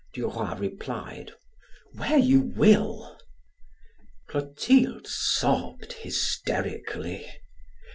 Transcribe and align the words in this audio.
Duroy 0.15 0.55
replied: 0.57 1.33
"Where 1.93 2.17
you 2.17 2.41
will!" 2.55 3.19
Clotilde 4.27 5.05
sobbed 5.05 5.93
hysterically. 5.93 7.27